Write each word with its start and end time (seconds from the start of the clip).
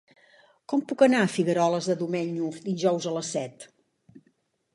Com 0.71 0.79
puc 0.91 1.03
anar 1.07 1.19
a 1.25 1.29
Figueroles 1.33 1.89
de 1.91 1.97
Domenyo 2.01 2.49
dijous 2.69 3.09
a 3.11 3.15
les 3.19 3.31
set? 3.37 3.71